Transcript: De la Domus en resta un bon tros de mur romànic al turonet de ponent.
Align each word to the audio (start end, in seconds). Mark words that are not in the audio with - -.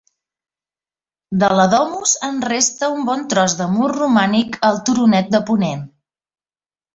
De 1.43 1.49
la 1.59 1.65
Domus 1.73 2.13
en 2.27 2.39
resta 2.53 2.89
un 2.95 3.03
bon 3.09 3.21
tros 3.35 3.57
de 3.61 3.69
mur 3.75 3.91
romànic 3.99 4.59
al 4.71 4.81
turonet 4.89 5.31
de 5.37 5.43
ponent. 5.53 5.87